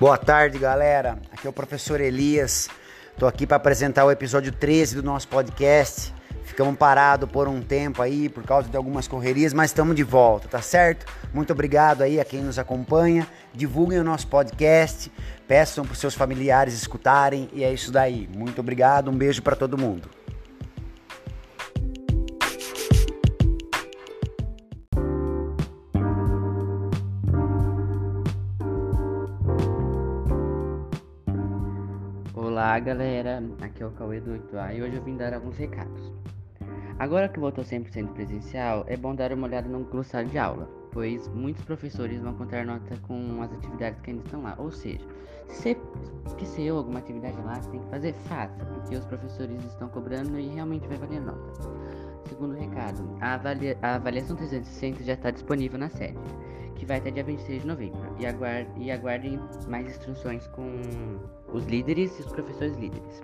Boa 0.00 0.16
tarde, 0.16 0.58
galera. 0.58 1.18
Aqui 1.30 1.46
é 1.46 1.50
o 1.50 1.52
professor 1.52 2.00
Elias. 2.00 2.70
Estou 3.12 3.28
aqui 3.28 3.46
para 3.46 3.58
apresentar 3.58 4.06
o 4.06 4.10
episódio 4.10 4.50
13 4.50 4.96
do 4.96 5.02
nosso 5.02 5.28
podcast. 5.28 6.14
Ficamos 6.42 6.74
parados 6.78 7.30
por 7.30 7.46
um 7.46 7.60
tempo 7.60 8.00
aí 8.00 8.30
por 8.30 8.42
causa 8.42 8.66
de 8.66 8.74
algumas 8.78 9.06
correrias, 9.06 9.52
mas 9.52 9.72
estamos 9.72 9.94
de 9.94 10.02
volta, 10.02 10.48
tá 10.48 10.62
certo? 10.62 11.04
Muito 11.34 11.52
obrigado 11.52 12.00
aí 12.00 12.18
a 12.18 12.24
quem 12.24 12.40
nos 12.40 12.58
acompanha. 12.58 13.28
Divulguem 13.52 13.98
o 13.98 14.04
nosso 14.04 14.26
podcast, 14.26 15.12
peçam 15.46 15.84
para 15.84 15.92
os 15.92 15.98
seus 15.98 16.14
familiares 16.14 16.72
escutarem 16.72 17.50
e 17.52 17.62
é 17.62 17.70
isso 17.70 17.92
daí. 17.92 18.26
Muito 18.34 18.58
obrigado, 18.58 19.10
um 19.10 19.14
beijo 19.14 19.42
para 19.42 19.54
todo 19.54 19.76
mundo. 19.76 20.08
Olá 32.70 32.78
galera, 32.78 33.42
aqui 33.62 33.82
é 33.82 33.86
o 33.86 33.90
Cauê 33.90 34.20
do 34.20 34.30
8A 34.30 34.76
e 34.76 34.80
hoje 34.80 34.94
eu 34.94 35.02
vim 35.02 35.16
dar 35.16 35.34
alguns 35.34 35.56
recados. 35.56 36.12
Agora 37.00 37.28
que 37.28 37.40
voltou 37.40 37.64
100% 37.64 38.12
presencial, 38.12 38.84
é 38.86 38.96
bom 38.96 39.12
dar 39.12 39.32
uma 39.32 39.48
olhada 39.48 39.68
no 39.68 39.80
glossário 39.80 40.28
de 40.28 40.38
aula, 40.38 40.70
pois 40.92 41.26
muitos 41.26 41.64
professores 41.64 42.22
vão 42.22 42.32
contar 42.34 42.64
nota 42.64 42.96
com 43.08 43.42
as 43.42 43.52
atividades 43.52 44.00
que 44.02 44.12
ainda 44.12 44.22
estão 44.22 44.42
lá. 44.42 44.54
Ou 44.56 44.70
seja, 44.70 45.04
se 45.48 45.76
esqueceu 46.24 46.76
alguma 46.76 47.00
atividade 47.00 47.36
lá, 47.38 47.60
você 47.60 47.70
tem 47.70 47.80
que 47.80 47.90
fazer, 47.90 48.12
faça, 48.28 48.64
porque 48.64 48.94
os 48.94 49.04
professores 49.04 49.64
estão 49.64 49.88
cobrando 49.88 50.38
e 50.38 50.46
realmente 50.50 50.86
vai 50.86 50.96
valer 50.96 51.22
nota. 51.22 51.52
Segundo 52.28 52.54
recado, 52.54 53.18
a, 53.20 53.34
avalia 53.34 53.76
a 53.82 53.96
avaliação 53.96 54.36
360 54.36 55.02
já 55.02 55.14
está 55.14 55.32
disponível 55.32 55.76
na 55.76 55.88
sede, 55.88 56.20
que 56.76 56.86
vai 56.86 56.98
até 56.98 57.10
dia 57.10 57.24
26 57.24 57.62
de 57.62 57.66
novembro, 57.66 58.14
e, 58.20 58.26
aguard 58.26 58.68
e 58.76 58.92
aguardem 58.92 59.40
mais 59.66 59.88
instruções 59.88 60.46
com 60.46 60.70
os 61.52 61.66
líderes 61.66 62.18
e 62.18 62.22
os 62.22 62.32
professores 62.32 62.76
líderes. 62.76 63.22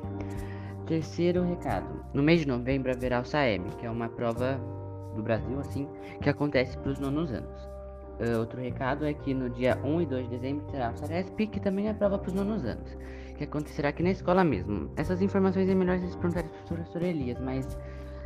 Terceiro 0.86 1.42
recado: 1.42 2.04
no 2.14 2.22
mês 2.22 2.40
de 2.40 2.48
novembro 2.48 2.92
haverá 2.92 3.20
o 3.20 3.24
SAEB, 3.24 3.64
que 3.78 3.86
é 3.86 3.90
uma 3.90 4.08
prova 4.08 4.60
do 5.14 5.22
Brasil, 5.22 5.58
assim, 5.58 5.88
que 6.20 6.28
acontece 6.28 6.76
para 6.78 6.92
os 6.92 6.98
nonos 6.98 7.32
anos. 7.32 7.68
Uh, 8.18 8.38
outro 8.38 8.60
recado 8.60 9.04
é 9.04 9.12
que 9.12 9.34
no 9.34 9.50
dia 9.50 9.78
1 9.84 10.00
e 10.00 10.06
2 10.06 10.24
de 10.24 10.38
dezembro 10.38 10.64
terá 10.66 10.90
o 10.90 10.96
SARESP, 10.96 11.48
que 11.48 11.60
também 11.60 11.88
é 11.88 11.92
prova 11.92 12.18
para 12.18 12.28
os 12.28 12.34
nonos 12.34 12.64
anos, 12.64 12.96
que 13.36 13.44
acontecerá 13.44 13.90
aqui 13.90 14.02
na 14.02 14.10
escola 14.10 14.42
mesmo. 14.42 14.90
Essas 14.96 15.20
informações 15.20 15.68
é 15.68 15.74
melhor 15.74 15.98
vocês 15.98 16.16
perguntarem 16.16 16.48
para 16.48 16.60
o 16.60 16.66
professor 16.66 17.02
Elias, 17.02 17.38
mas 17.40 17.76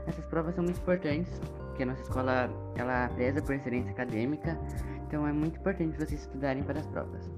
essas 0.06 0.24
provas 0.26 0.54
são 0.54 0.64
muito 0.64 0.80
importantes, 0.80 1.40
porque 1.66 1.82
a 1.82 1.86
nossa 1.86 2.02
escola 2.02 2.50
ela 2.76 3.08
preza 3.08 3.42
por 3.42 3.54
excelência 3.54 3.90
acadêmica, 3.92 4.58
então 5.06 5.26
é 5.26 5.32
muito 5.32 5.58
importante 5.58 5.96
vocês 5.96 6.20
estudarem 6.20 6.62
para 6.62 6.80
as 6.80 6.86
provas. 6.86 7.30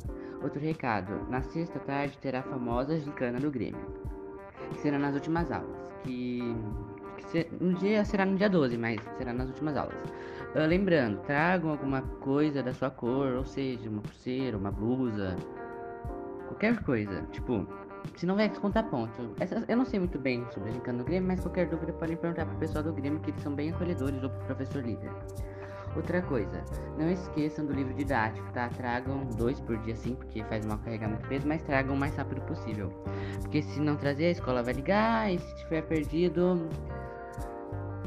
Outro 0.42 0.60
recado: 0.60 1.12
na 1.28 1.42
sexta 1.42 1.78
tarde 1.80 2.18
terá 2.18 2.40
a 2.40 2.42
famosa 2.42 2.98
gincana 2.98 3.38
do 3.38 3.50
Grêmio 3.50 4.12
que 4.72 4.80
será 4.80 4.98
nas 4.98 5.14
últimas 5.14 5.50
aulas. 5.50 5.92
Que, 6.02 6.56
um 7.60 7.72
dia 7.74 8.04
será 8.04 8.26
no 8.26 8.36
dia 8.36 8.48
12, 8.48 8.76
mas 8.76 9.00
será 9.16 9.32
nas 9.32 9.48
últimas 9.48 9.76
aulas. 9.76 9.96
Uh, 10.54 10.66
lembrando, 10.66 11.20
tragam 11.22 11.70
alguma 11.70 12.02
coisa 12.02 12.62
da 12.62 12.74
sua 12.74 12.90
cor, 12.90 13.34
ou 13.36 13.44
seja, 13.44 13.88
uma 13.88 14.02
pulseira, 14.02 14.56
uma 14.56 14.70
blusa, 14.70 15.36
qualquer 16.48 16.82
coisa. 16.84 17.22
Tipo, 17.30 17.66
se 18.16 18.26
não 18.26 18.36
vai 18.36 18.48
descontar 18.48 18.84
ponto. 18.88 19.34
Essa, 19.40 19.64
eu 19.68 19.76
não 19.76 19.84
sei 19.84 19.98
muito 19.98 20.18
bem 20.18 20.44
sobre 20.52 20.70
a 20.70 20.72
gincana 20.72 20.98
do 20.98 21.04
Grêmio, 21.04 21.28
mas 21.28 21.40
qualquer 21.40 21.68
dúvida 21.68 21.92
podem 21.92 22.16
perguntar 22.16 22.46
pro 22.46 22.56
pessoal 22.56 22.84
do 22.84 22.92
Grêmio, 22.92 23.20
que 23.20 23.30
eles 23.30 23.42
são 23.42 23.54
bem 23.54 23.70
acolhedores, 23.70 24.22
ou 24.22 24.30
pro 24.30 24.46
professor 24.46 24.84
líder. 24.84 25.10
Outra 25.94 26.22
coisa, 26.22 26.64
não 26.98 27.10
esqueçam 27.10 27.66
do 27.66 27.72
livro 27.72 27.92
didático, 27.92 28.50
tá? 28.52 28.68
Tragam 28.70 29.26
dois 29.36 29.60
por 29.60 29.76
dia 29.78 29.94
sim, 29.94 30.14
porque 30.14 30.42
faz 30.44 30.64
mal 30.64 30.78
carregar 30.78 31.08
muito 31.08 31.28
peso, 31.28 31.46
mas 31.46 31.62
tragam 31.62 31.94
o 31.94 31.98
mais 31.98 32.16
rápido 32.16 32.40
possível. 32.42 32.90
Porque 33.40 33.62
se 33.62 33.78
não 33.78 33.96
trazer, 33.96 34.26
a 34.26 34.30
escola 34.30 34.62
vai 34.62 34.72
ligar 34.72 35.32
e 35.32 35.38
se 35.38 35.56
tiver 35.56 35.82
perdido, 35.82 36.66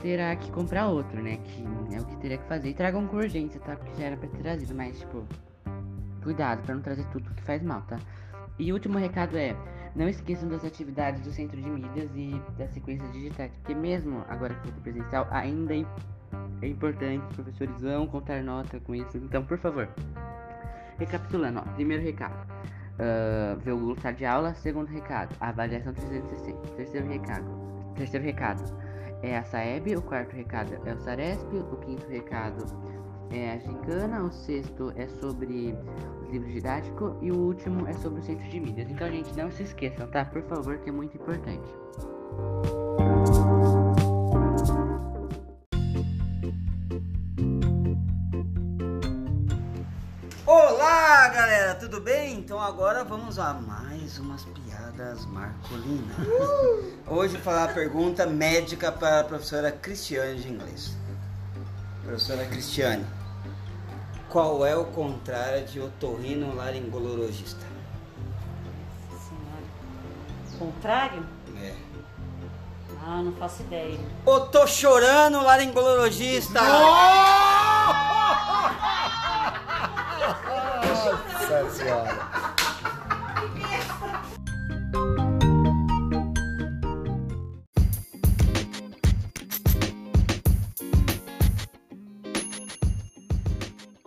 terá 0.01 0.35
que 0.35 0.51
comprar 0.51 0.88
outro, 0.88 1.22
né? 1.22 1.38
Que 1.38 1.95
é 1.95 2.00
o 2.00 2.06
que 2.06 2.17
teria 2.17 2.38
que 2.39 2.47
fazer. 2.47 2.69
E 2.69 2.73
tragam 2.73 3.06
com 3.07 3.17
urgência, 3.17 3.59
tá? 3.59 3.75
Porque 3.75 3.94
já 4.01 4.06
era 4.06 4.17
pra 4.17 4.29
ter 4.29 4.38
trazido, 4.38 4.73
mas 4.73 5.00
tipo, 5.00 5.23
cuidado 6.23 6.63
para 6.63 6.73
não 6.73 6.81
trazer 6.81 7.06
tudo 7.09 7.29
que 7.35 7.44
faz 7.44 7.62
mal, 7.62 7.83
tá? 7.83 8.00
E 8.57 8.73
último 8.73 8.97
recado 8.97 9.38
é, 9.38 9.56
não 9.95 10.09
esqueçam 10.09 10.50
das 10.50 10.66
atividades 10.66 11.22
do 11.22 11.31
centro 11.31 11.59
de 11.61 11.69
mídias 11.69 12.09
e 12.16 12.41
das 12.57 12.72
sequências 12.72 13.11
digitais, 13.13 13.51
porque 13.57 13.73
mesmo 13.73 14.25
agora 14.28 14.53
que 14.56 14.72
for 14.72 14.81
presencial, 14.81 15.28
ainda 15.31 15.75
é 15.75 15.85
é 16.61 16.67
importante, 16.67 17.23
os 17.29 17.35
professores 17.35 17.81
vão 17.81 18.07
contar 18.07 18.41
nota 18.44 18.79
com 18.79 18.95
isso. 18.95 19.17
Então, 19.17 19.44
por 19.45 19.57
favor, 19.57 19.89
recapitulando, 20.97 21.59
ó, 21.59 21.73
primeiro 21.73 22.03
recado, 22.03 22.35
uh, 22.95 23.59
ver 23.59 23.72
o 23.72 23.78
glossário 23.78 24.17
de 24.17 24.25
aula. 24.25 24.53
Segundo 24.56 24.88
recado, 24.88 25.35
avaliação 25.39 25.94
360. 25.94 26.57
Terceiro 26.75 27.07
recado, 27.07 27.45
terceiro 27.95 28.25
recado 28.25 28.63
é 29.22 29.38
a 29.38 29.44
SAEB. 29.44 29.95
O 29.97 30.01
quarto 30.01 30.33
recado 30.35 30.73
é 30.85 30.94
o 30.94 31.00
SARESP. 31.00 31.56
O 31.57 31.77
quinto 31.77 32.07
recado 32.07 32.66
é 33.31 33.53
a 33.53 33.58
Gincana. 33.58 34.24
O 34.24 34.31
sexto 34.31 34.94
é 34.96 35.08
sobre 35.08 35.75
os 36.22 36.30
livros 36.30 36.53
didáticos. 36.53 37.13
E 37.22 37.31
o 37.31 37.38
último 37.38 37.88
é 37.88 37.94
sobre 37.94 38.19
o 38.19 38.24
centro 38.24 38.47
de 38.50 38.59
mídias. 38.59 38.90
Então, 38.90 39.09
gente, 39.09 39.36
não 39.36 39.52
se 39.52 39.63
esqueçam, 39.63 40.08
tá? 40.08 40.25
Por 40.25 40.41
favor, 40.44 40.78
que 40.80 40.90
é 40.90 40.91
muito 40.91 41.18
importante. 41.18 41.69
Olá, 50.46 51.28
galera, 51.30 51.75
tudo 51.75 52.00
bem? 52.00 52.38
Então 52.38 52.59
agora 52.62 53.03
vamos 53.03 53.40
a 53.40 53.53
mais 53.53 54.19
umas 54.19 54.46
piadas 54.46 55.25
marcolinas. 55.25 56.18
Uh! 56.19 56.94
Hoje 57.07 57.34
vou 57.34 57.42
falar 57.42 57.66
a 57.66 57.74
pergunta 57.74 58.25
médica 58.25 58.92
para 58.92 59.22
a 59.22 59.24
professora 59.24 59.72
Cristiane 59.72 60.40
de 60.40 60.50
inglês. 60.50 60.96
Professora 62.05 62.45
Cristiane, 62.45 63.03
qual 64.29 64.63
é 64.63 64.75
o 64.75 64.85
contrário 64.85 65.66
de 65.66 65.79
otorrino 65.79 66.55
laringologista? 66.55 67.66
Senhora. 69.09 70.59
Contrário? 70.59 71.25
É. 71.59 71.73
Ah, 73.03 73.23
não 73.23 73.33
faço 73.33 73.63
ideia. 73.63 73.97
Ô, 74.23 74.39
tô 74.39 74.67
chorando 74.67 75.41
laringologista! 75.41 76.61
Nossa 80.88 81.69
senhora. 81.71 82.44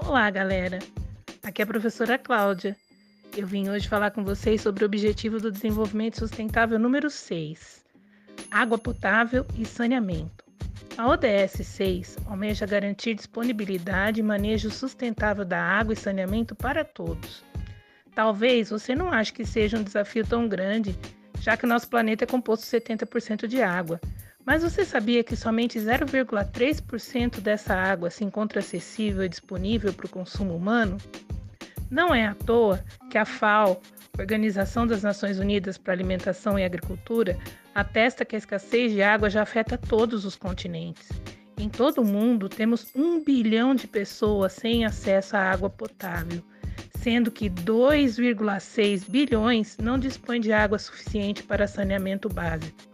Olá, 0.08 0.30
galera. 0.30 0.78
Aqui 1.42 1.60
é 1.60 1.64
a 1.64 1.66
professora 1.66 2.16
Cláudia. 2.16 2.74
Eu 3.36 3.46
vim 3.46 3.68
hoje 3.68 3.86
falar 3.86 4.10
com 4.10 4.24
vocês 4.24 4.62
sobre 4.62 4.82
o 4.82 4.86
objetivo 4.86 5.38
do 5.38 5.52
desenvolvimento 5.52 6.18
sustentável 6.18 6.78
número 6.78 7.10
6: 7.10 7.84
água 8.50 8.78
potável 8.78 9.44
e 9.54 9.66
saneamento. 9.66 10.46
A 10.96 11.06
ODS 11.08 11.60
6 11.62 12.16
almeja 12.26 12.64
garantir 12.64 13.12
disponibilidade 13.12 14.20
e 14.20 14.22
manejo 14.22 14.70
sustentável 14.70 15.44
da 15.44 15.62
água 15.62 15.92
e 15.92 15.96
saneamento 15.96 16.54
para 16.54 16.86
todos. 16.86 17.44
Talvez 18.14 18.70
você 18.70 18.94
não 18.94 19.12
ache 19.12 19.34
que 19.34 19.44
seja 19.44 19.76
um 19.76 19.82
desafio 19.82 20.26
tão 20.26 20.48
grande, 20.48 20.98
já 21.38 21.54
que 21.54 21.66
nosso 21.66 21.86
planeta 21.86 22.24
é 22.24 22.26
composto 22.26 22.64
70% 22.64 23.46
de 23.46 23.62
água. 23.62 24.00
Mas 24.48 24.62
você 24.62 24.82
sabia 24.82 25.22
que 25.22 25.36
somente 25.36 25.78
0,3% 25.78 27.38
dessa 27.38 27.74
água 27.74 28.08
se 28.08 28.24
encontra 28.24 28.60
acessível 28.60 29.22
e 29.22 29.28
disponível 29.28 29.92
para 29.92 30.06
o 30.06 30.08
consumo 30.08 30.56
humano? 30.56 30.96
Não 31.90 32.14
é 32.14 32.24
à 32.24 32.34
toa 32.34 32.82
que 33.10 33.18
a 33.18 33.26
FAO, 33.26 33.78
Organização 34.18 34.86
das 34.86 35.02
Nações 35.02 35.38
Unidas 35.38 35.76
para 35.76 35.92
Alimentação 35.92 36.58
e 36.58 36.64
Agricultura, 36.64 37.38
atesta 37.74 38.24
que 38.24 38.36
a 38.36 38.38
escassez 38.38 38.92
de 38.92 39.02
água 39.02 39.28
já 39.28 39.42
afeta 39.42 39.76
todos 39.76 40.24
os 40.24 40.34
continentes. 40.34 41.10
Em 41.58 41.68
todo 41.68 42.00
o 42.00 42.06
mundo, 42.06 42.48
temos 42.48 42.90
um 42.96 43.22
bilhão 43.22 43.74
de 43.74 43.86
pessoas 43.86 44.54
sem 44.54 44.86
acesso 44.86 45.36
à 45.36 45.40
água 45.40 45.68
potável, 45.68 46.42
sendo 47.02 47.30
que 47.30 47.50
2,6 47.50 49.10
bilhões 49.10 49.76
não 49.76 49.98
dispõem 49.98 50.40
de 50.40 50.54
água 50.54 50.78
suficiente 50.78 51.42
para 51.42 51.66
saneamento 51.66 52.30
básico. 52.30 52.88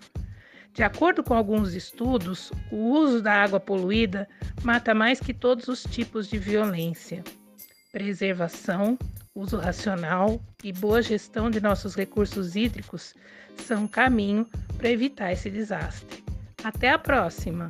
De 0.74 0.82
acordo 0.82 1.22
com 1.22 1.34
alguns 1.34 1.72
estudos, 1.72 2.50
o 2.68 2.76
uso 2.76 3.22
da 3.22 3.32
água 3.32 3.60
poluída 3.60 4.28
mata 4.64 4.92
mais 4.92 5.20
que 5.20 5.32
todos 5.32 5.68
os 5.68 5.84
tipos 5.84 6.28
de 6.28 6.36
violência. 6.36 7.22
Preservação, 7.92 8.98
uso 9.36 9.56
racional 9.56 10.42
e 10.64 10.72
boa 10.72 11.00
gestão 11.00 11.48
de 11.48 11.60
nossos 11.60 11.94
recursos 11.94 12.56
hídricos 12.56 13.14
são 13.56 13.86
caminho 13.86 14.48
para 14.76 14.90
evitar 14.90 15.32
esse 15.32 15.48
desastre. 15.48 16.24
Até 16.64 16.90
a 16.90 16.98
próxima! 16.98 17.68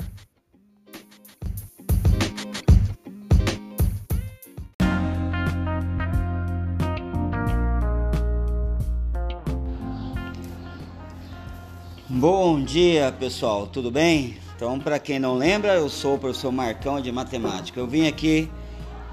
Bom 12.16 12.62
dia, 12.62 13.12
pessoal, 13.18 13.66
tudo 13.66 13.90
bem? 13.90 14.36
Então, 14.54 14.78
para 14.78 15.00
quem 15.00 15.18
não 15.18 15.34
lembra, 15.34 15.74
eu 15.74 15.88
sou 15.88 16.14
o 16.14 16.18
professor 16.18 16.52
Marcão 16.52 17.00
de 17.00 17.10
Matemática. 17.10 17.80
Eu 17.80 17.88
vim 17.88 18.06
aqui 18.06 18.48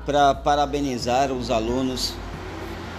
para 0.05 0.35
parabenizar 0.35 1.31
os 1.31 1.49
alunos 1.49 2.13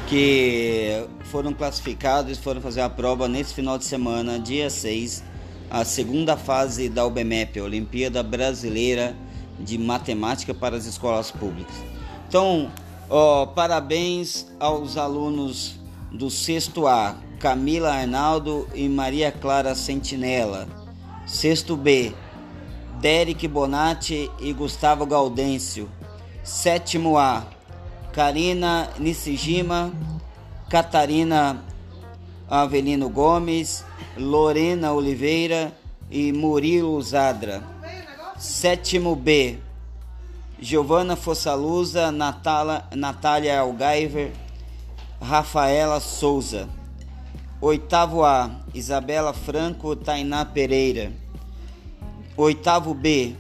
que 0.09 1.07
foram 1.27 1.53
classificados 1.53 2.37
e 2.37 2.41
foram 2.41 2.61
fazer 2.61 2.81
a 2.81 2.91
prova 2.91 3.29
nesse 3.29 3.55
final 3.55 3.79
de 3.79 3.85
semana, 3.85 4.41
dia 4.41 4.69
6, 4.69 5.23
a 5.71 5.85
segunda 5.85 6.37
fase 6.37 6.89
da 6.89 7.07
UBMEP, 7.07 7.61
Olimpíada 7.61 8.25
Brasileira 8.25 9.17
de 9.61 9.79
Matemática 9.79 10.53
para 10.53 10.77
as 10.77 10.85
Escolas 10.85 11.31
Públicas. 11.31 11.77
Então, 12.27 12.73
ó, 13.09 13.47
parabéns 13.47 14.49
aos 14.59 14.97
alunos 14.97 15.77
do 16.11 16.29
sexto 16.29 16.89
A, 16.89 17.15
Camila 17.43 17.95
Arnaldo 17.95 18.69
e 18.73 18.89
Maria 18.89 19.33
Clara 19.33 19.75
Sentinela. 19.75 20.69
Sexto 21.27 21.77
B, 21.77 22.15
Derek 23.01 23.49
Bonatti 23.49 24.31
e 24.39 24.53
Gustavo 24.53 25.05
Gaudêncio. 25.05 25.91
Sétimo 26.45 27.19
A, 27.19 27.45
Karina 28.13 28.91
Nishijima, 28.97 29.91
Catarina 30.71 31.65
Avelino 32.49 33.09
Gomes, 33.09 33.85
Lorena 34.17 34.93
Oliveira 34.93 35.73
e 36.13 36.33
Murilo 36.33 37.03
Zadra. 37.03 37.61
Sétimo 38.39 39.17
B, 39.17 39.59
Giovana 40.61 41.17
Fossalusa, 41.17 42.13
Natala, 42.13 42.89
Natália 42.95 43.59
Algaiver, 43.59 44.31
Rafaela 45.21 45.99
Souza. 45.99 46.69
Oitavo 47.65 48.25
A, 48.25 48.51
Isabela 48.75 49.33
Franco, 49.33 49.95
Tainá 49.95 50.45
Pereira. 50.45 51.13
Oitavo 52.37 52.93
B, 52.93 53.37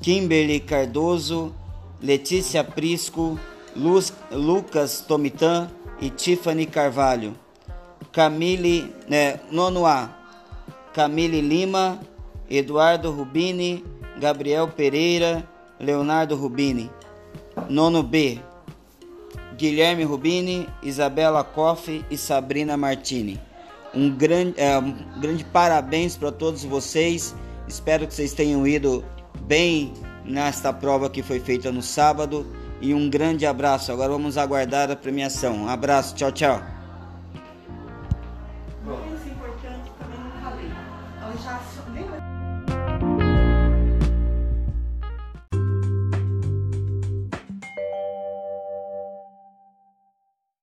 Kimberly 0.00 0.58
Cardoso, 0.58 1.54
Letícia 2.02 2.64
Prisco, 2.64 3.38
Luz, 3.76 4.12
Lucas 4.32 5.04
Tomitan 5.06 5.70
e 6.00 6.10
Tiffany 6.10 6.66
Carvalho. 6.66 7.36
Camille, 8.10 8.92
né, 9.08 9.38
nono 9.48 9.86
A, 9.86 10.10
Camille 10.92 11.40
Lima, 11.40 12.00
Eduardo 12.50 13.12
Rubini, 13.12 13.84
Gabriel 14.18 14.66
Pereira, 14.66 15.48
Leonardo 15.78 16.34
Rubini. 16.34 16.90
Nono 17.68 18.02
B, 18.02 18.40
Guilherme 19.56 20.02
Rubini, 20.02 20.66
Isabela 20.82 21.44
Koff 21.44 21.88
e 22.10 22.16
Sabrina 22.16 22.76
Martini. 22.76 23.51
Um 23.94 24.10
grande, 24.10 24.54
é, 24.58 24.78
um 24.78 24.94
grande 25.20 25.44
parabéns 25.44 26.16
para 26.16 26.32
todos 26.32 26.64
vocês. 26.64 27.34
Espero 27.68 28.06
que 28.06 28.14
vocês 28.14 28.32
tenham 28.32 28.66
ido 28.66 29.04
bem 29.42 29.92
nesta 30.24 30.72
prova 30.72 31.10
que 31.10 31.22
foi 31.22 31.40
feita 31.40 31.70
no 31.70 31.82
sábado. 31.82 32.46
E 32.80 32.94
um 32.94 33.08
grande 33.08 33.46
abraço. 33.46 33.92
Agora 33.92 34.10
vamos 34.10 34.36
aguardar 34.36 34.90
a 34.90 34.96
premiação. 34.96 35.54
Um 35.56 35.68
abraço, 35.68 36.14
tchau, 36.14 36.32
tchau. 36.32 36.62
Bom. 38.84 39.12